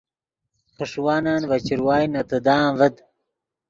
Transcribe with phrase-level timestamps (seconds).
[0.75, 2.95] خݰوانن ڤے چروائے نے تیدان ڤد